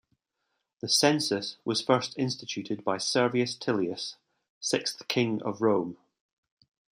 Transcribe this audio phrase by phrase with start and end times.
[0.79, 4.15] The "census" was first instituted by Servius Tullius,
[4.59, 5.95] sixth king of Rome.